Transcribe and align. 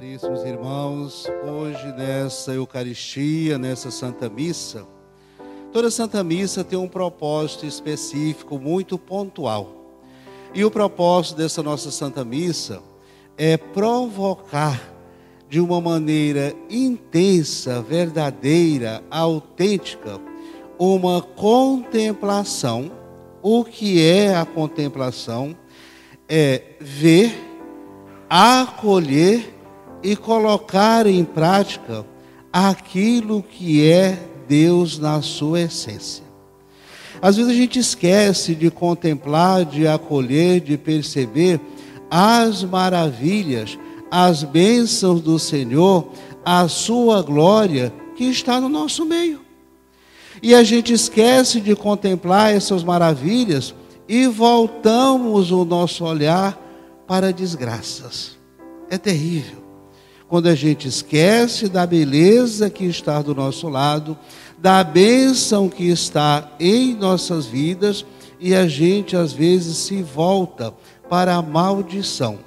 Caríssimos 0.00 0.42
irmãos, 0.46 1.26
hoje 1.46 1.92
nessa 1.92 2.54
Eucaristia, 2.54 3.58
nessa 3.58 3.90
Santa 3.90 4.30
Missa, 4.30 4.86
toda 5.74 5.90
Santa 5.90 6.24
Missa 6.24 6.64
tem 6.64 6.78
um 6.78 6.88
propósito 6.88 7.66
específico, 7.66 8.58
muito 8.58 8.98
pontual. 8.98 10.00
E 10.54 10.64
o 10.64 10.70
propósito 10.70 11.36
dessa 11.36 11.62
nossa 11.62 11.90
Santa 11.90 12.24
Missa 12.24 12.82
é 13.36 13.58
provocar 13.58 14.80
de 15.50 15.60
uma 15.60 15.82
maneira 15.82 16.54
intensa, 16.70 17.82
verdadeira, 17.82 19.04
autêntica, 19.10 20.18
uma 20.78 21.20
contemplação. 21.20 22.90
O 23.42 23.62
que 23.66 24.02
é 24.02 24.34
a 24.34 24.46
contemplação? 24.46 25.54
É 26.26 26.62
ver, 26.80 27.34
acolher 28.30 29.59
e 30.02 30.16
colocar 30.16 31.06
em 31.06 31.24
prática 31.24 32.04
aquilo 32.52 33.42
que 33.42 33.88
é 33.88 34.18
Deus 34.48 34.98
na 34.98 35.22
sua 35.22 35.62
essência. 35.62 36.24
Às 37.22 37.36
vezes 37.36 37.52
a 37.52 37.54
gente 37.54 37.78
esquece 37.78 38.54
de 38.54 38.70
contemplar, 38.70 39.64
de 39.64 39.86
acolher, 39.86 40.60
de 40.60 40.78
perceber 40.78 41.60
as 42.10 42.64
maravilhas, 42.64 43.78
as 44.10 44.42
bênçãos 44.42 45.20
do 45.20 45.38
Senhor, 45.38 46.08
a 46.44 46.66
sua 46.66 47.22
glória 47.22 47.92
que 48.16 48.24
está 48.24 48.60
no 48.60 48.68
nosso 48.68 49.04
meio. 49.04 49.40
E 50.42 50.54
a 50.54 50.64
gente 50.64 50.92
esquece 50.92 51.60
de 51.60 51.76
contemplar 51.76 52.54
essas 52.54 52.82
maravilhas 52.82 53.74
e 54.08 54.26
voltamos 54.26 55.52
o 55.52 55.64
nosso 55.64 56.04
olhar 56.04 56.58
para 57.06 57.32
desgraças. 57.32 58.38
É 58.88 58.96
terrível 58.96 59.69
quando 60.30 60.46
a 60.46 60.54
gente 60.54 60.86
esquece 60.86 61.68
da 61.68 61.84
beleza 61.84 62.70
que 62.70 62.84
está 62.84 63.20
do 63.20 63.34
nosso 63.34 63.68
lado, 63.68 64.16
da 64.56 64.84
bênção 64.84 65.68
que 65.68 65.88
está 65.88 66.52
em 66.60 66.94
nossas 66.94 67.46
vidas 67.46 68.06
e 68.38 68.54
a 68.54 68.68
gente 68.68 69.16
às 69.16 69.32
vezes 69.32 69.76
se 69.76 70.04
volta 70.04 70.72
para 71.08 71.34
a 71.34 71.42
maldição. 71.42 72.38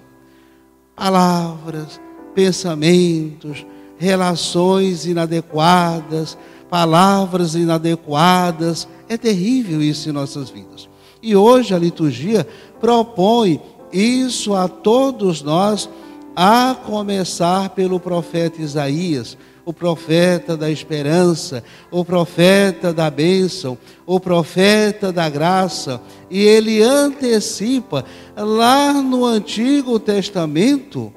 Palavras, 0.95 1.99
pensamentos, 2.33 3.65
relações 3.97 5.05
inadequadas, 5.05 6.37
palavras 6.69 7.53
inadequadas. 7.53 8.87
É 9.09 9.17
terrível 9.17 9.81
isso 9.81 10.07
em 10.07 10.13
nossas 10.13 10.49
vidas. 10.49 10.87
E 11.21 11.35
hoje 11.35 11.75
a 11.75 11.79
liturgia 11.79 12.47
propõe 12.79 13.61
isso 13.91 14.53
a 14.55 14.69
todos 14.69 15.41
nós 15.41 15.89
a 16.35 16.75
começar 16.85 17.69
pelo 17.69 17.99
profeta 17.99 18.61
Isaías, 18.61 19.37
o 19.65 19.71
profeta 19.71 20.57
da 20.57 20.69
esperança, 20.69 21.63
o 21.89 22.03
profeta 22.03 22.91
da 22.93 23.09
bênção, 23.09 23.77
o 24.05 24.19
profeta 24.19 25.11
da 25.11 25.29
graça, 25.29 26.01
e 26.29 26.41
ele 26.41 26.81
antecipa 26.81 28.03
lá 28.35 28.93
no 28.93 29.25
Antigo 29.25 29.99
Testamento 29.99 31.13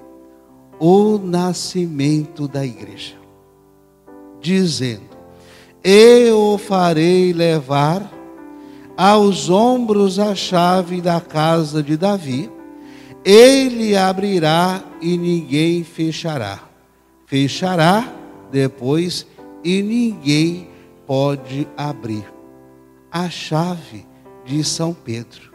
o 0.79 1.19
nascimento 1.19 2.47
da 2.47 2.65
igreja, 2.65 3.15
dizendo: 4.41 5.17
Eu 5.83 6.59
farei 6.59 7.33
levar 7.33 8.13
aos 8.97 9.51
ombros 9.51 10.19
a 10.19 10.35
chave 10.35 11.01
da 11.01 11.21
casa 11.21 11.83
de 11.83 11.97
Davi 11.97 12.51
ele 13.27 13.97
abrirá 13.97 14.85
e 15.03 15.19
ninguém 15.19 15.83
fechará. 15.83 16.61
Fechará 17.27 18.15
depois 18.53 19.27
e 19.65 19.83
ninguém 19.83 20.69
pode 21.05 21.67
abrir. 21.77 22.25
A 23.11 23.29
chave 23.29 24.07
de 24.45 24.63
São 24.63 24.95
Pedro. 24.95 25.53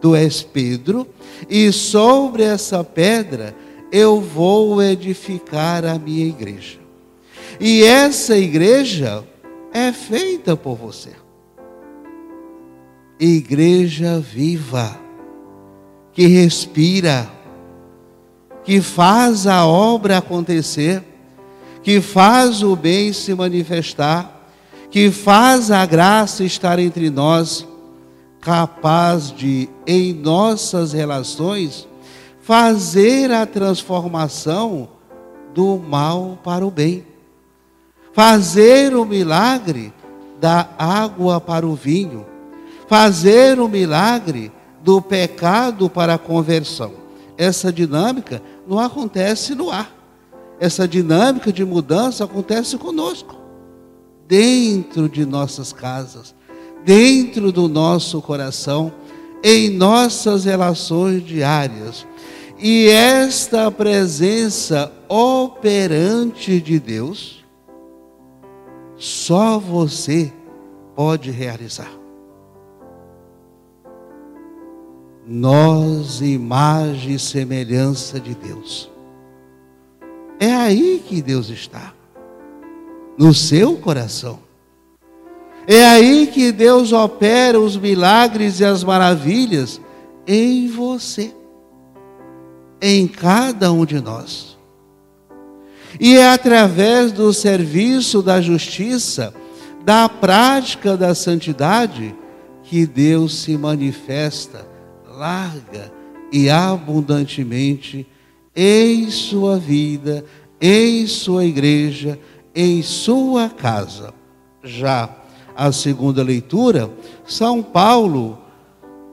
Tu 0.00 0.14
és 0.14 0.42
Pedro, 0.42 1.08
e 1.48 1.72
sobre 1.72 2.44
essa 2.44 2.84
pedra 2.84 3.56
eu 3.90 4.20
vou 4.20 4.80
edificar 4.80 5.84
a 5.84 5.98
minha 5.98 6.26
igreja. 6.26 6.78
E 7.58 7.82
essa 7.82 8.36
igreja 8.36 9.24
é 9.72 9.90
feita 9.90 10.56
por 10.56 10.76
você. 10.76 11.12
Igreja 13.18 14.20
viva 14.20 15.05
que 16.16 16.26
respira, 16.26 17.28
que 18.64 18.80
faz 18.80 19.46
a 19.46 19.66
obra 19.66 20.16
acontecer, 20.16 21.04
que 21.82 22.00
faz 22.00 22.62
o 22.62 22.74
bem 22.74 23.12
se 23.12 23.34
manifestar, 23.34 24.48
que 24.90 25.10
faz 25.10 25.70
a 25.70 25.84
graça 25.84 26.42
estar 26.42 26.78
entre 26.78 27.10
nós, 27.10 27.68
capaz 28.40 29.30
de, 29.30 29.68
em 29.86 30.14
nossas 30.14 30.94
relações, 30.94 31.86
fazer 32.40 33.30
a 33.30 33.44
transformação 33.44 34.88
do 35.54 35.76
mal 35.76 36.38
para 36.42 36.64
o 36.64 36.70
bem, 36.70 37.04
fazer 38.14 38.96
o 38.96 39.04
milagre 39.04 39.92
da 40.40 40.66
água 40.78 41.42
para 41.42 41.66
o 41.66 41.74
vinho, 41.74 42.24
fazer 42.88 43.60
o 43.60 43.68
milagre 43.68 44.50
do 44.86 45.02
pecado 45.02 45.90
para 45.90 46.14
a 46.14 46.18
conversão. 46.18 46.92
Essa 47.36 47.72
dinâmica 47.72 48.40
não 48.68 48.78
acontece 48.78 49.52
no 49.52 49.68
ar. 49.68 49.92
Essa 50.60 50.86
dinâmica 50.86 51.52
de 51.52 51.64
mudança 51.64 52.22
acontece 52.22 52.78
conosco, 52.78 53.34
dentro 54.28 55.08
de 55.08 55.26
nossas 55.26 55.72
casas, 55.72 56.36
dentro 56.84 57.50
do 57.50 57.68
nosso 57.68 58.22
coração, 58.22 58.92
em 59.42 59.70
nossas 59.70 60.44
relações 60.44 61.26
diárias. 61.26 62.06
E 62.56 62.86
esta 62.86 63.68
presença 63.72 64.92
operante 65.08 66.60
de 66.60 66.78
Deus, 66.78 67.44
só 68.96 69.58
você 69.58 70.32
pode 70.94 71.32
realizar. 71.32 72.05
Nós, 75.26 76.20
imagem 76.20 77.14
e 77.14 77.18
semelhança 77.18 78.20
de 78.20 78.32
Deus. 78.32 78.88
É 80.38 80.54
aí 80.54 81.02
que 81.04 81.20
Deus 81.20 81.48
está, 81.48 81.92
no 83.18 83.34
seu 83.34 83.76
coração. 83.76 84.38
É 85.66 85.84
aí 85.84 86.28
que 86.28 86.52
Deus 86.52 86.92
opera 86.92 87.58
os 87.58 87.76
milagres 87.76 88.60
e 88.60 88.64
as 88.64 88.84
maravilhas 88.84 89.80
em 90.28 90.68
você, 90.68 91.34
em 92.80 93.08
cada 93.08 93.72
um 93.72 93.84
de 93.84 94.00
nós. 94.00 94.56
E 95.98 96.16
é 96.16 96.30
através 96.30 97.10
do 97.10 97.32
serviço 97.32 98.22
da 98.22 98.40
justiça, 98.40 99.34
da 99.84 100.08
prática 100.08 100.96
da 100.96 101.16
santidade, 101.16 102.14
que 102.62 102.86
Deus 102.86 103.40
se 103.40 103.56
manifesta 103.56 104.75
larga 105.16 105.90
e 106.30 106.50
abundantemente 106.50 108.06
em 108.54 109.10
sua 109.10 109.58
vida, 109.58 110.24
em 110.60 111.06
sua 111.06 111.44
igreja, 111.44 112.18
em 112.54 112.82
sua 112.82 113.48
casa. 113.48 114.12
Já 114.62 115.08
a 115.56 115.72
segunda 115.72 116.22
leitura, 116.22 116.90
São 117.24 117.62
Paulo 117.62 118.38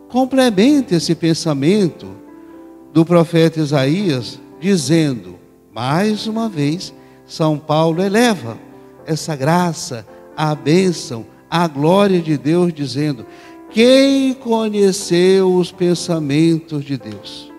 complementa 0.10 0.96
esse 0.96 1.16
pensamento 1.16 2.08
do 2.94 3.06
profeta 3.06 3.62
Isaías, 3.62 4.40
dizendo, 4.60 5.40
mais 5.74 6.28
uma 6.28 6.50
vez, 6.50 6.94
São 7.26 7.58
Paulo 7.58 8.04
eleva 8.04 8.58
essa 9.06 9.36
graça, 9.36 10.06
a 10.36 10.54
bênção, 10.54 11.26
a 11.50 11.68
glória 11.68 12.22
de 12.22 12.38
Deus, 12.38 12.74
dizendo: 12.74 13.26
quem 13.74 14.36
conheceu 14.36 15.56
os 15.56 15.72
pensamentos 15.72 16.86
de 16.86 16.96
Deus? 16.96 17.52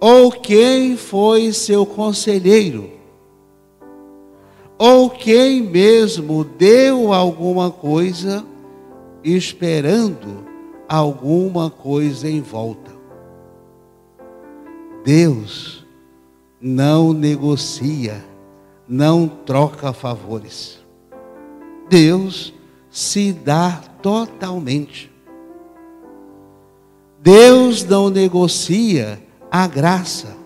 Ou 0.00 0.32
quem 0.32 0.96
foi 0.96 1.52
seu 1.52 1.84
conselheiro? 1.84 2.90
Ou 4.78 5.10
quem 5.10 5.62
mesmo 5.62 6.44
deu 6.44 7.12
alguma 7.12 7.70
coisa 7.70 8.44
esperando 9.22 10.46
alguma 10.88 11.70
coisa 11.70 12.28
em 12.28 12.40
volta? 12.40 12.90
Deus 15.04 15.86
não 16.58 17.12
negocia, 17.12 18.24
não 18.88 19.28
troca 19.28 19.92
favores. 19.92 20.80
Deus 21.90 22.54
se 22.90 23.32
dá 23.32 23.91
totalmente. 24.02 25.10
Deus 27.22 27.84
não 27.84 28.10
negocia 28.10 29.22
a 29.50 29.66
graça. 29.66 30.36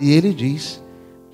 E 0.00 0.10
ele 0.10 0.32
diz: 0.32 0.82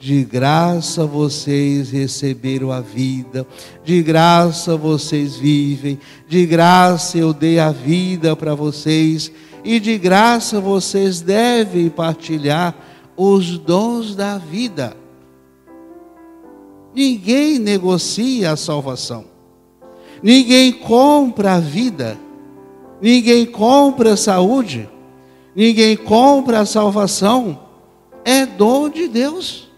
de 0.01 0.25
graça 0.25 1.05
vocês 1.05 1.91
receberam 1.91 2.73
a 2.73 2.81
vida, 2.81 3.47
de 3.85 4.03
graça 4.03 4.75
vocês 4.75 5.37
vivem, 5.37 5.99
de 6.27 6.47
graça 6.47 7.19
eu 7.19 7.35
dei 7.35 7.59
a 7.59 7.71
vida 7.71 8.35
para 8.35 8.55
vocês, 8.55 9.31
e 9.63 9.79
de 9.79 9.99
graça 9.99 10.59
vocês 10.59 11.21
devem 11.21 11.91
partilhar 11.91 12.75
os 13.15 13.59
dons 13.59 14.17
da 14.17 14.39
vida. 14.39 14.97
Ninguém 16.95 17.59
negocia 17.59 18.53
a 18.53 18.57
salvação, 18.57 19.27
ninguém 20.23 20.73
compra 20.73 21.55
a 21.55 21.61
vida, 21.61 22.19
ninguém 23.01 23.47
compra 23.47 24.13
a 24.13 24.17
saúde, 24.17 24.89
ninguém 25.55 25.97
compra 25.97 26.61
a 26.61 26.67
salvação, 26.67 27.61
é 28.25 28.45
dom 28.45 28.89
de 28.89 29.09
Deus. 29.09 29.69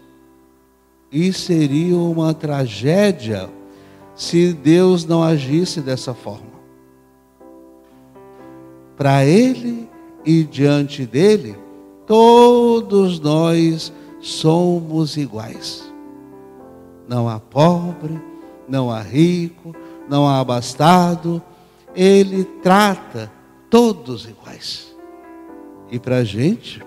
E 1.11 1.31
seria 1.31 1.95
uma 1.95 2.33
tragédia 2.33 3.49
se 4.15 4.51
Deus 4.53 5.05
não 5.05 5.21
agisse 5.23 5.79
dessa 5.79 6.13
forma. 6.13 6.53
Para 8.97 9.25
Ele 9.25 9.87
e 10.25 10.43
diante 10.43 11.05
dele, 11.05 11.55
todos 12.05 13.19
nós 13.19 13.91
somos 14.21 15.17
iguais. 15.17 15.83
Não 17.07 17.27
há 17.27 17.39
pobre, 17.39 18.19
não 18.67 18.89
há 18.89 19.01
rico, 19.01 19.75
não 20.09 20.27
há 20.27 20.39
abastado. 20.39 21.41
Ele 21.95 22.43
trata 22.43 23.31
todos 23.69 24.25
iguais. 24.25 24.95
E 25.91 25.99
para 25.99 26.17
a 26.17 26.23
gente, 26.23 26.81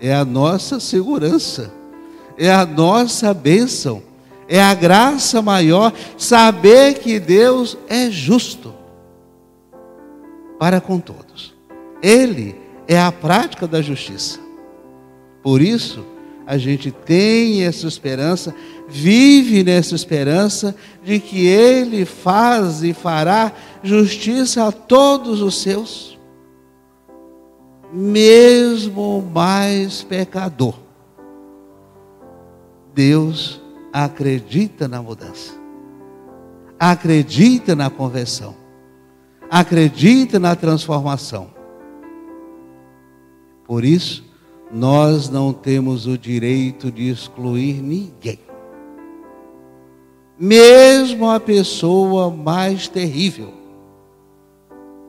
é 0.00 0.14
a 0.14 0.24
nossa 0.24 0.80
segurança 0.80 1.72
é 2.38 2.52
a 2.52 2.66
nossa 2.66 3.32
bênção, 3.32 4.02
é 4.48 4.60
a 4.60 4.74
graça 4.74 5.40
maior 5.40 5.92
saber 6.16 6.98
que 6.98 7.18
Deus 7.18 7.76
é 7.88 8.10
justo 8.10 8.74
para 10.58 10.80
com 10.80 10.98
todos. 10.98 11.54
Ele 12.02 12.54
é 12.86 13.00
a 13.00 13.10
prática 13.10 13.66
da 13.66 13.82
justiça. 13.82 14.38
Por 15.42 15.60
isso, 15.60 16.04
a 16.46 16.58
gente 16.58 16.90
tem 16.90 17.64
essa 17.64 17.88
esperança, 17.88 18.54
vive 18.88 19.64
nessa 19.64 19.94
esperança 19.94 20.74
de 21.04 21.18
que 21.18 21.46
Ele 21.46 22.04
faz 22.04 22.82
e 22.82 22.92
fará 22.92 23.52
justiça 23.82 24.66
a 24.66 24.72
todos 24.72 25.40
os 25.40 25.60
seus, 25.60 26.18
mesmo 27.92 29.18
o 29.18 29.22
mais 29.22 30.02
pecador. 30.02 30.74
Deus 32.94 33.60
acredita 33.92 34.88
na 34.88 35.02
mudança, 35.02 35.52
acredita 36.78 37.74
na 37.74 37.90
conversão, 37.90 38.54
acredita 39.50 40.38
na 40.38 40.54
transformação. 40.56 41.50
Por 43.66 43.84
isso, 43.84 44.24
nós 44.72 45.28
não 45.28 45.52
temos 45.52 46.06
o 46.06 46.16
direito 46.16 46.90
de 46.90 47.08
excluir 47.08 47.82
ninguém, 47.82 48.38
mesmo 50.38 51.28
a 51.30 51.40
pessoa 51.40 52.30
mais 52.30 52.88
terrível. 52.88 53.52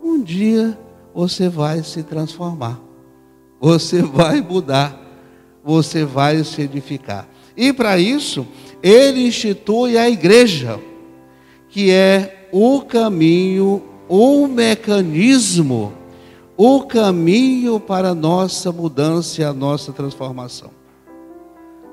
Um 0.04 0.22
dia 0.22 0.78
você 1.14 1.50
vai 1.50 1.84
se 1.84 2.04
transformar, 2.04 2.80
você 3.60 4.02
vai 4.02 4.42
mudar, 4.42 5.00
você 5.64 6.06
vai 6.06 6.44
se 6.44 6.62
edificar. 6.62 7.28
E 7.56 7.74
para 7.74 7.98
isso, 7.98 8.46
ele 8.82 9.26
institui 9.26 9.98
a 9.98 10.10
igreja, 10.10 10.80
que 11.70 11.92
é 11.92 12.48
o 12.52 12.82
caminho, 12.82 13.84
o 14.08 14.48
mecanismo, 14.48 15.92
o 16.56 16.84
caminho 16.84 17.80
para 17.80 18.10
a 18.10 18.16
nossa 18.16 18.72
mudança 18.72 19.42
e 19.42 19.44
a 19.44 19.54
nossa 19.54 19.92
transformação. 19.92 20.72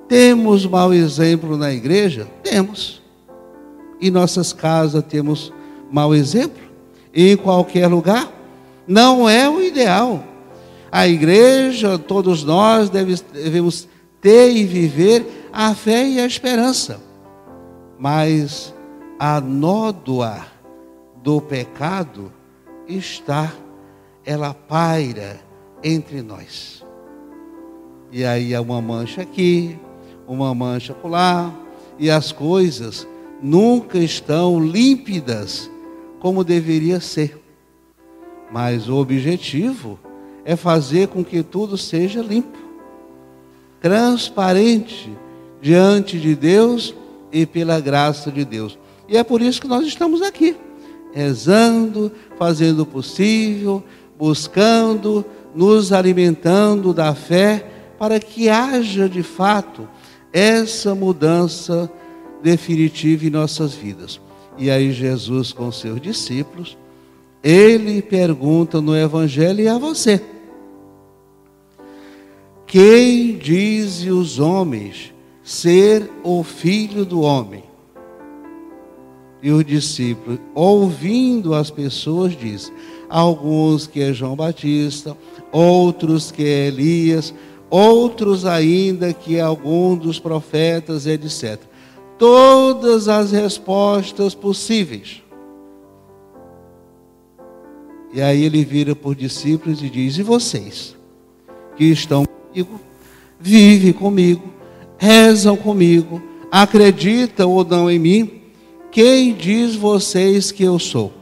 Temos 0.06 0.66
mau 0.66 0.92
exemplo 0.92 1.56
na 1.56 1.72
igreja? 1.72 2.28
Temos. 2.42 3.03
Em 4.04 4.10
nossas 4.10 4.52
casas 4.52 5.02
temos 5.02 5.50
mau 5.90 6.14
exemplo? 6.14 6.62
Em 7.14 7.34
qualquer 7.38 7.86
lugar? 7.86 8.30
Não 8.86 9.26
é 9.26 9.48
o 9.48 9.62
ideal. 9.62 10.22
A 10.92 11.08
igreja, 11.08 11.98
todos 11.98 12.44
nós 12.44 12.90
devemos 12.90 13.88
ter 14.20 14.54
e 14.54 14.66
viver 14.66 15.48
a 15.50 15.74
fé 15.74 16.06
e 16.06 16.20
a 16.20 16.26
esperança. 16.26 17.00
Mas 17.98 18.74
a 19.18 19.40
nódoa 19.40 20.48
do 21.22 21.40
pecado 21.40 22.30
está, 22.86 23.54
ela 24.22 24.52
paira 24.52 25.40
entre 25.82 26.20
nós. 26.20 26.84
E 28.12 28.22
aí 28.22 28.54
há 28.54 28.60
uma 28.60 28.82
mancha 28.82 29.22
aqui, 29.22 29.78
uma 30.28 30.54
mancha 30.54 30.94
lá, 31.04 31.50
e 31.98 32.10
as 32.10 32.32
coisas 32.32 33.08
nunca 33.44 33.98
estão 33.98 34.58
límpidas 34.58 35.70
como 36.18 36.42
deveria 36.42 36.98
ser. 36.98 37.38
Mas 38.50 38.88
o 38.88 38.96
objetivo 38.96 39.98
é 40.46 40.56
fazer 40.56 41.08
com 41.08 41.22
que 41.22 41.42
tudo 41.42 41.76
seja 41.76 42.22
limpo, 42.22 42.56
transparente, 43.82 45.12
diante 45.60 46.18
de 46.18 46.34
Deus 46.34 46.94
e 47.30 47.44
pela 47.44 47.78
graça 47.80 48.32
de 48.32 48.46
Deus. 48.46 48.78
E 49.06 49.14
é 49.18 49.22
por 49.22 49.42
isso 49.42 49.60
que 49.60 49.68
nós 49.68 49.86
estamos 49.86 50.22
aqui, 50.22 50.56
rezando, 51.12 52.10
fazendo 52.38 52.80
o 52.80 52.86
possível, 52.86 53.84
buscando, 54.18 55.22
nos 55.54 55.92
alimentando 55.92 56.94
da 56.94 57.14
fé, 57.14 57.66
para 57.98 58.18
que 58.18 58.48
haja 58.48 59.06
de 59.06 59.22
fato 59.22 59.86
essa 60.32 60.94
mudança 60.94 61.92
definitiva 62.44 63.24
em 63.24 63.30
nossas 63.30 63.72
vidas. 63.72 64.20
E 64.58 64.70
aí 64.70 64.92
Jesus 64.92 65.50
com 65.50 65.72
seus 65.72 66.00
discípulos, 66.00 66.76
ele 67.42 68.02
pergunta 68.02 68.80
no 68.82 68.94
evangelho 68.94 69.62
e 69.62 69.68
a 69.68 69.78
você: 69.78 70.20
Quem 72.66 73.38
diz 73.38 74.04
os 74.04 74.38
homens 74.38 75.12
ser 75.42 76.10
o 76.22 76.44
filho 76.44 77.04
do 77.04 77.22
homem. 77.22 77.64
E 79.42 79.50
os 79.50 79.64
discípulos, 79.64 80.38
ouvindo 80.54 81.54
as 81.54 81.70
pessoas, 81.70 82.36
diz: 82.36 82.72
alguns 83.08 83.86
que 83.86 84.00
é 84.00 84.12
João 84.12 84.36
Batista, 84.36 85.16
outros 85.50 86.30
que 86.30 86.44
é 86.44 86.66
Elias, 86.68 87.34
outros 87.68 88.46
ainda 88.46 89.12
que 89.12 89.36
é 89.36 89.40
algum 89.40 89.96
dos 89.96 90.18
profetas, 90.18 91.06
etc. 91.06 91.73
Todas 92.24 93.06
as 93.06 93.32
respostas 93.32 94.34
possíveis. 94.34 95.22
E 98.14 98.22
aí 98.22 98.44
ele 98.44 98.64
vira 98.64 98.96
por 98.96 99.14
discípulos 99.14 99.82
e 99.82 99.90
diz: 99.90 100.16
E 100.16 100.22
vocês 100.22 100.96
que 101.76 101.84
estão 101.84 102.24
comigo, 102.24 102.80
vivem 103.38 103.92
comigo, 103.92 104.42
rezam 104.96 105.54
comigo, 105.54 106.22
acreditam 106.50 107.52
ou 107.52 107.62
não 107.62 107.90
em 107.90 107.98
mim, 107.98 108.40
quem 108.90 109.34
diz 109.34 109.76
vocês 109.76 110.50
que 110.50 110.62
eu 110.62 110.78
sou? 110.78 111.12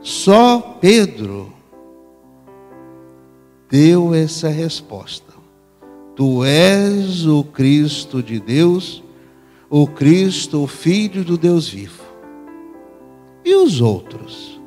Só 0.00 0.78
Pedro 0.80 1.52
deu 3.70 4.12
essa 4.12 4.48
resposta. 4.48 5.32
Tu 6.16 6.44
és 6.44 7.24
o 7.24 7.44
Cristo 7.44 8.20
de 8.20 8.40
Deus, 8.40 9.00
o 9.74 9.86
Cristo, 9.86 10.62
o 10.62 10.66
Filho 10.66 11.24
do 11.24 11.38
Deus 11.38 11.66
vivo. 11.66 12.04
E 13.42 13.54
os 13.54 13.80
outros? 13.80 14.60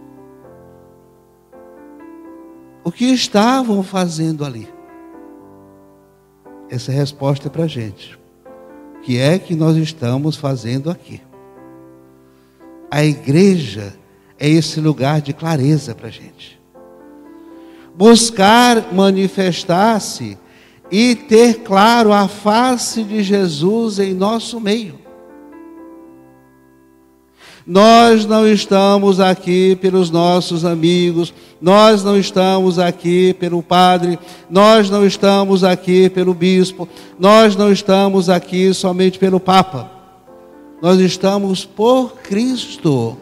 O 2.83 2.91
que 2.91 3.05
estavam 3.05 3.83
fazendo 3.83 4.43
ali? 4.43 4.67
Essa 6.71 6.91
resposta 6.91 7.49
é 7.49 7.51
para 7.51 7.65
a 7.65 7.67
gente. 7.67 8.17
O 8.97 9.01
que 9.01 9.19
é 9.19 9.37
que 9.37 9.55
nós 9.55 9.77
estamos 9.77 10.37
fazendo 10.37 10.89
aqui? 10.89 11.21
A 12.89 13.05
igreja 13.05 13.95
é 14.39 14.49
esse 14.49 14.81
lugar 14.81 15.21
de 15.21 15.33
clareza 15.33 15.93
para 15.93 16.07
a 16.07 16.11
gente. 16.11 16.59
Buscar 17.95 18.91
manifestar-se 18.91 20.35
e 20.91 21.15
ter 21.15 21.63
claro 21.63 22.13
a 22.13 22.27
face 22.27 23.03
de 23.03 23.23
Jesus 23.23 23.99
em 23.99 24.13
nosso 24.13 24.59
meio. 24.59 25.05
Nós 27.67 28.27
não 28.27 28.47
estamos 28.47 29.19
aqui 29.19 29.75
pelos 29.77 30.11
nossos 30.11 30.63
amigos, 30.63 31.33
nós 31.59 32.03
não 32.03 32.15
estamos 32.15 32.77
aqui 32.77 33.33
pelo 33.33 33.63
padre, 33.63 34.19
nós 34.47 34.87
não 34.87 35.03
estamos 35.03 35.63
aqui 35.63 36.07
pelo 36.07 36.35
bispo, 36.35 36.87
nós 37.17 37.55
não 37.55 37.71
estamos 37.71 38.29
aqui 38.29 38.71
somente 38.71 39.17
pelo 39.17 39.39
Papa. 39.39 39.89
Nós 40.79 40.99
estamos 40.99 41.65
por 41.65 42.17
Cristo. 42.17 43.17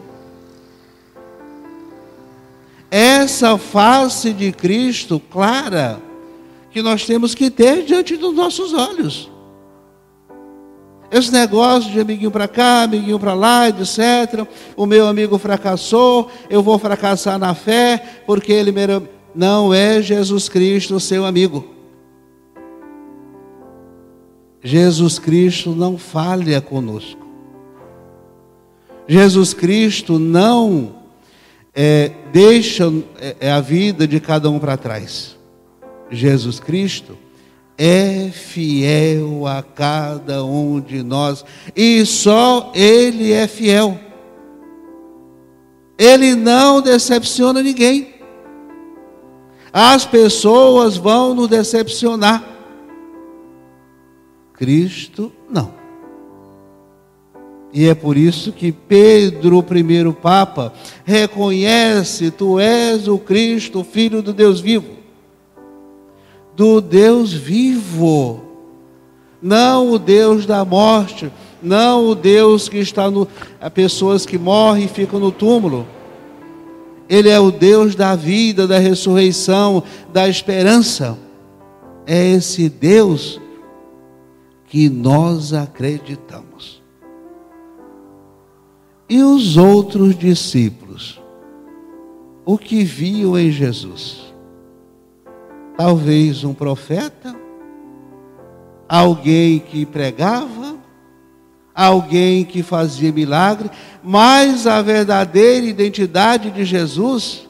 Essa 2.90 3.56
face 3.56 4.30
de 4.32 4.52
Cristo 4.52 5.18
clara 5.18 6.02
que 6.74 6.82
nós 6.82 7.06
temos 7.06 7.36
que 7.36 7.50
ter 7.50 7.84
diante 7.84 8.16
dos 8.16 8.34
nossos 8.34 8.74
olhos. 8.74 9.30
Esse 11.08 11.30
negócio 11.30 11.88
de 11.92 12.00
amiguinho 12.00 12.32
para 12.32 12.48
cá, 12.48 12.82
amiguinho 12.82 13.16
para 13.16 13.32
lá, 13.32 13.68
etc. 13.68 14.44
O 14.76 14.84
meu 14.84 15.06
amigo 15.06 15.38
fracassou, 15.38 16.28
eu 16.50 16.64
vou 16.64 16.76
fracassar 16.76 17.38
na 17.38 17.54
fé, 17.54 18.22
porque 18.26 18.52
ele 18.52 18.72
não 19.32 19.72
é 19.72 20.02
Jesus 20.02 20.48
Cristo 20.48 20.98
seu 20.98 21.24
amigo. 21.24 21.64
Jesus 24.60 25.20
Cristo 25.20 25.70
não 25.70 25.96
falha 25.96 26.60
conosco. 26.60 27.24
Jesus 29.06 29.54
Cristo 29.54 30.18
não 30.18 30.96
é, 31.72 32.10
deixa 32.32 32.92
é, 33.38 33.52
a 33.52 33.60
vida 33.60 34.08
de 34.08 34.18
cada 34.18 34.50
um 34.50 34.58
para 34.58 34.76
trás. 34.76 35.36
Jesus 36.10 36.60
Cristo 36.60 37.16
é 37.76 38.30
fiel 38.30 39.46
a 39.46 39.62
cada 39.62 40.44
um 40.44 40.80
de 40.80 41.02
nós 41.02 41.44
e 41.74 42.04
só 42.06 42.72
Ele 42.74 43.32
é 43.32 43.46
fiel. 43.46 43.98
Ele 45.98 46.34
não 46.34 46.80
decepciona 46.80 47.62
ninguém. 47.62 48.14
As 49.72 50.04
pessoas 50.04 50.96
vão 50.96 51.34
nos 51.34 51.48
decepcionar. 51.48 52.44
Cristo 54.52 55.32
não. 55.50 55.74
E 57.72 57.88
é 57.88 57.94
por 57.94 58.16
isso 58.16 58.52
que 58.52 58.70
Pedro, 58.70 59.58
o 59.58 59.62
primeiro 59.62 60.12
Papa, 60.12 60.72
reconhece: 61.04 62.30
Tu 62.30 62.60
és 62.60 63.08
o 63.08 63.18
Cristo, 63.18 63.82
Filho 63.82 64.22
do 64.22 64.32
Deus 64.32 64.60
vivo 64.60 65.03
do 66.56 66.80
Deus 66.80 67.32
vivo, 67.32 68.42
não 69.42 69.90
o 69.90 69.98
Deus 69.98 70.46
da 70.46 70.64
morte, 70.64 71.30
não 71.62 72.08
o 72.08 72.14
Deus 72.14 72.68
que 72.68 72.78
está 72.78 73.10
no. 73.10 73.26
pessoas 73.72 74.24
que 74.24 74.38
morrem 74.38 74.84
e 74.84 74.88
ficam 74.88 75.18
no 75.18 75.32
túmulo. 75.32 75.86
Ele 77.08 77.28
é 77.28 77.38
o 77.38 77.50
Deus 77.50 77.94
da 77.94 78.14
vida, 78.14 78.66
da 78.66 78.78
ressurreição, 78.78 79.82
da 80.12 80.28
esperança. 80.28 81.18
É 82.06 82.26
esse 82.32 82.68
Deus 82.68 83.40
que 84.66 84.88
nós 84.88 85.52
acreditamos. 85.52 86.82
E 89.08 89.22
os 89.22 89.56
outros 89.56 90.16
discípulos? 90.16 91.20
O 92.44 92.58
que 92.58 92.84
viam 92.84 93.38
em 93.38 93.50
Jesus? 93.50 94.23
Talvez 95.76 96.44
um 96.44 96.54
profeta, 96.54 97.34
alguém 98.88 99.58
que 99.58 99.84
pregava, 99.84 100.76
alguém 101.74 102.44
que 102.44 102.62
fazia 102.62 103.12
milagre, 103.12 103.70
mas 104.02 104.66
a 104.66 104.80
verdadeira 104.80 105.66
identidade 105.66 106.50
de 106.50 106.64
Jesus, 106.64 107.48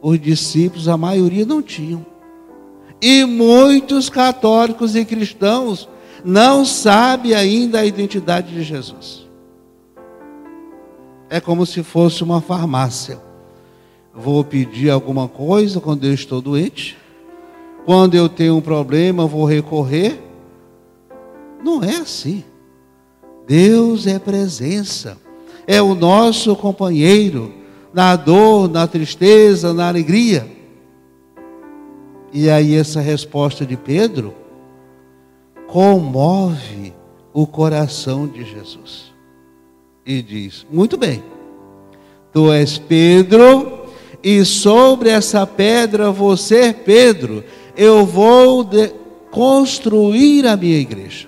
os 0.00 0.20
discípulos, 0.20 0.88
a 0.88 0.96
maioria 0.96 1.46
não 1.46 1.62
tinham. 1.62 2.04
E 3.00 3.24
muitos 3.24 4.08
católicos 4.08 4.94
e 4.94 5.04
cristãos 5.04 5.88
não 6.24 6.64
sabem 6.64 7.34
ainda 7.34 7.80
a 7.80 7.86
identidade 7.86 8.54
de 8.54 8.62
Jesus. 8.62 9.26
É 11.28 11.40
como 11.40 11.64
se 11.64 11.82
fosse 11.82 12.22
uma 12.22 12.40
farmácia 12.40 13.31
vou 14.14 14.44
pedir 14.44 14.90
alguma 14.90 15.28
coisa 15.28 15.80
quando 15.80 16.04
eu 16.04 16.14
estou 16.14 16.40
doente. 16.40 16.96
Quando 17.84 18.14
eu 18.14 18.28
tenho 18.28 18.56
um 18.56 18.60
problema, 18.60 19.26
vou 19.26 19.44
recorrer. 19.44 20.20
Não 21.62 21.82
é 21.82 21.96
assim. 21.96 22.44
Deus 23.46 24.06
é 24.06 24.18
presença, 24.18 25.18
é 25.66 25.82
o 25.82 25.94
nosso 25.94 26.54
companheiro 26.54 27.52
na 27.92 28.16
dor, 28.16 28.68
na 28.68 28.86
tristeza, 28.86 29.74
na 29.74 29.88
alegria. 29.88 30.48
E 32.32 32.48
aí, 32.48 32.74
essa 32.74 33.00
resposta 33.00 33.66
de 33.66 33.76
Pedro 33.76 34.32
comove 35.66 36.94
o 37.32 37.46
coração 37.46 38.26
de 38.26 38.44
Jesus. 38.44 39.12
E 40.06 40.22
diz: 40.22 40.66
Muito 40.70 40.96
bem, 40.96 41.22
tu 42.32 42.50
és 42.50 42.78
Pedro, 42.78 43.81
e 44.22 44.44
sobre 44.44 45.08
essa 45.08 45.46
pedra 45.46 46.12
você, 46.12 46.72
Pedro, 46.72 47.42
eu 47.76 48.06
vou 48.06 48.68
construir 49.30 50.46
a 50.46 50.56
minha 50.56 50.78
igreja, 50.78 51.26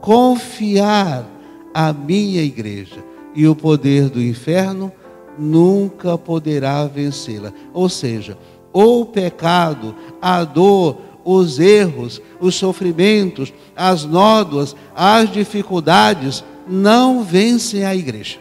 confiar 0.00 1.28
a 1.74 1.92
minha 1.92 2.42
igreja, 2.42 3.04
e 3.34 3.46
o 3.46 3.54
poder 3.54 4.08
do 4.08 4.22
inferno 4.22 4.90
nunca 5.38 6.16
poderá 6.16 6.86
vencê-la. 6.86 7.52
Ou 7.72 7.88
seja, 7.88 8.38
o 8.72 9.04
pecado, 9.04 9.94
a 10.22 10.44
dor, 10.44 10.96
os 11.24 11.58
erros, 11.58 12.22
os 12.40 12.54
sofrimentos, 12.54 13.52
as 13.74 14.04
nódoas, 14.04 14.74
as 14.94 15.30
dificuldades 15.30 16.44
não 16.66 17.22
vencem 17.22 17.84
a 17.84 17.94
igreja. 17.94 18.38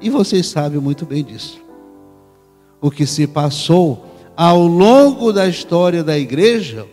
E 0.00 0.10
vocês 0.10 0.46
sabem 0.48 0.80
muito 0.80 1.06
bem 1.06 1.22
disso 1.22 1.63
o 2.80 2.90
que 2.90 3.06
se 3.06 3.26
passou 3.26 4.04
ao 4.36 4.66
longo 4.66 5.32
da 5.32 5.46
história 5.46 6.02
da 6.02 6.18
igreja 6.18 6.86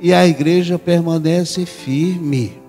e 0.00 0.12
a 0.12 0.26
igreja 0.26 0.78
permanece 0.78 1.64
firme. 1.64 2.60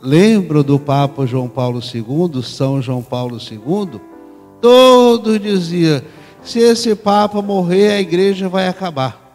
Lembro 0.00 0.62
do 0.62 0.78
Papa 0.78 1.26
João 1.26 1.48
Paulo 1.48 1.80
II, 1.80 2.42
São 2.42 2.80
João 2.80 3.02
Paulo 3.02 3.38
II? 3.38 4.00
Todos 4.60 5.40
diziam: 5.40 6.00
se 6.42 6.60
esse 6.60 6.94
Papa 6.94 7.42
morrer, 7.42 7.92
a 7.92 8.00
igreja 8.00 8.48
vai 8.48 8.68
acabar. 8.68 9.26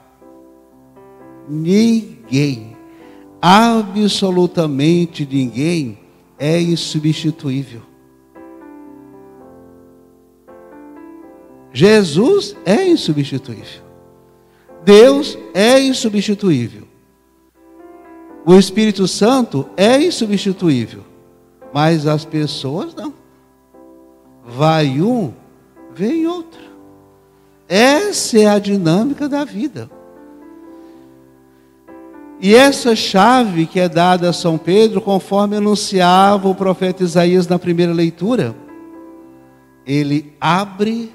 Ninguém, 1.50 2.77
absolutamente 3.41 5.27
ninguém, 5.29 5.98
é 6.39 6.62
insubstituível. 6.62 7.81
Jesus 11.74 12.56
é 12.63 12.88
insubstituível. 12.88 13.82
Deus 14.86 15.38
é 15.56 15.82
insubstituível. 15.82 16.84
O 18.46 18.56
Espírito 18.56 19.08
Santo 19.08 19.68
é 19.75 20.00
insubstituível. 20.00 21.01
Mas 21.74 22.06
as 22.06 22.24
pessoas 22.24 22.94
não. 22.94 23.12
Vai 24.46 25.01
um, 25.01 25.34
vem 25.96 26.27
outro. 26.27 26.62
Essa 27.68 28.39
é 28.39 28.46
a 28.46 28.60
dinâmica 28.60 29.27
da 29.27 29.44
vida. 29.44 29.89
E 32.39 32.53
essa 32.53 32.96
chave 32.96 33.65
que 33.65 33.80
é 33.80 33.88
dada 33.88 34.30
a 34.30 34.34
São 34.34 34.58
Pedro, 34.58 35.01
conforme 35.01 35.56
anunciava 35.56 36.48
o 36.48 36.53
profeta 36.53 37.01
Isaías 37.01 37.48
na 37.48 37.58
primeira 37.58 37.94
leitura, 37.94 38.53
ele 39.88 40.34
abre 40.39 41.12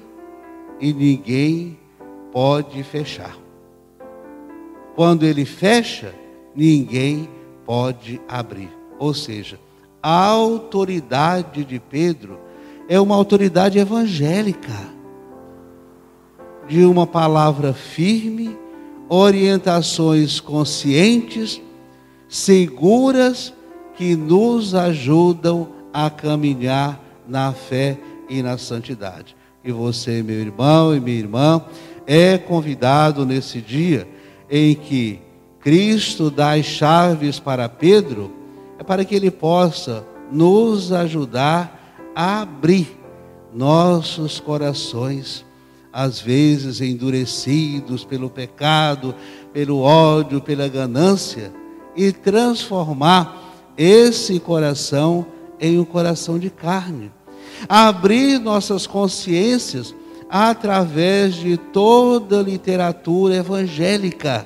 e 0.79 0.93
ninguém 0.93 1.77
pode 2.31 2.81
fechar. 2.83 3.37
Quando 4.95 5.23
ele 5.23 5.45
fecha, 5.45 6.13
ninguém 6.55 7.29
pode 7.65 8.21
abrir. 8.27 8.69
Ou 8.97 9.13
seja, 9.13 9.59
a 10.01 10.25
autoridade 10.25 11.63
de 11.63 11.79
Pedro 11.79 12.39
é 12.87 12.99
uma 12.99 13.15
autoridade 13.15 13.77
evangélica, 13.77 14.73
de 16.67 16.85
uma 16.85 17.07
palavra 17.07 17.73
firme, 17.73 18.57
orientações 19.07 20.39
conscientes, 20.39 21.61
seguras, 22.27 23.53
que 23.95 24.15
nos 24.15 24.75
ajudam 24.75 25.69
a 25.91 26.09
caminhar 26.09 27.03
na 27.27 27.51
fé 27.51 27.97
e 28.29 28.41
na 28.41 28.57
santidade 28.57 29.35
e 29.63 29.71
você, 29.71 30.23
meu 30.23 30.39
irmão 30.39 30.95
e 30.95 30.99
minha 30.99 31.19
irmã, 31.19 31.63
é 32.07 32.37
convidado 32.37 33.25
nesse 33.25 33.61
dia 33.61 34.07
em 34.49 34.73
que 34.73 35.19
Cristo 35.59 36.31
dá 36.31 36.53
as 36.53 36.65
chaves 36.65 37.39
para 37.39 37.67
Pedro, 37.67 38.31
é 38.79 38.83
para 38.83 39.03
que 39.03 39.13
ele 39.13 39.29
possa 39.29 40.05
nos 40.31 40.91
ajudar 40.91 42.11
a 42.15 42.41
abrir 42.41 42.97
nossos 43.53 44.39
corações, 44.39 45.45
às 45.91 46.19
vezes 46.19 46.81
endurecidos 46.81 48.05
pelo 48.05 48.29
pecado, 48.29 49.13
pelo 49.51 49.79
ódio, 49.79 50.39
pela 50.39 50.67
ganância, 50.67 51.51
e 51.95 52.11
transformar 52.11 53.73
esse 53.77 54.39
coração 54.39 55.25
em 55.59 55.77
um 55.77 55.85
coração 55.85 56.39
de 56.39 56.49
carne. 56.49 57.11
Abrir 57.67 58.39
nossas 58.39 58.87
consciências 58.87 59.95
através 60.29 61.35
de 61.35 61.57
toda 61.57 62.39
a 62.39 62.43
literatura 62.43 63.35
evangélica, 63.35 64.45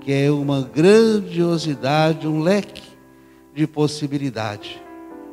que 0.00 0.12
é 0.12 0.30
uma 0.30 0.62
grandiosidade, 0.62 2.28
um 2.28 2.40
leque 2.40 2.82
de 3.54 3.66
possibilidade. 3.66 4.80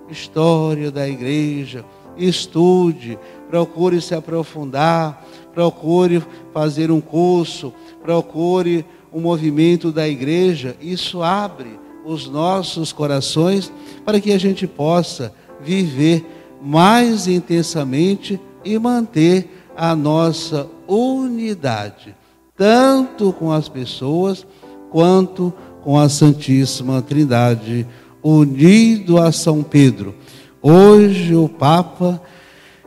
História 0.09 0.91
da 0.91 1.07
igreja, 1.07 1.85
estude, 2.17 3.17
procure 3.49 4.01
se 4.01 4.15
aprofundar, 4.15 5.25
procure 5.53 6.23
fazer 6.53 6.91
um 6.91 7.01
curso, 7.01 7.73
procure 8.01 8.85
o 9.11 9.19
movimento 9.19 9.91
da 9.91 10.07
igreja, 10.07 10.75
isso 10.81 11.21
abre 11.21 11.79
os 12.05 12.27
nossos 12.27 12.91
corações 12.91 13.71
para 14.03 14.19
que 14.19 14.31
a 14.31 14.37
gente 14.37 14.65
possa 14.65 15.33
viver 15.63 16.25
mais 16.61 17.27
intensamente 17.27 18.39
e 18.63 18.77
manter 18.77 19.65
a 19.75 19.95
nossa 19.95 20.67
unidade, 20.87 22.15
tanto 22.55 23.33
com 23.33 23.51
as 23.51 23.67
pessoas 23.67 24.45
quanto 24.89 25.53
com 25.83 25.97
a 25.97 26.07
Santíssima 26.09 27.01
Trindade, 27.01 27.87
unido 28.21 29.17
a 29.17 29.31
São 29.31 29.63
Pedro. 29.63 30.13
Hoje 30.61 31.33
o 31.33 31.49
Papa 31.49 32.21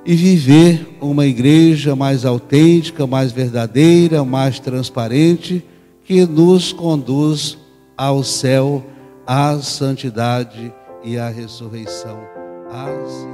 e 0.07 0.14
viver 0.14 0.97
uma 1.00 1.26
igreja 1.26 1.97
mais 1.97 2.25
autêntica, 2.25 3.07
mais 3.07 3.33
verdadeira, 3.33 4.25
mais 4.25 4.61
transparente 4.61 5.64
que 6.04 6.26
nos 6.26 6.73
conduz 6.73 7.57
ao 7.97 8.23
céu, 8.23 8.85
à 9.26 9.59
santidade 9.59 10.73
e 11.02 11.19
à 11.19 11.28
ressurreição. 11.28 12.33
Assim 12.71 13.33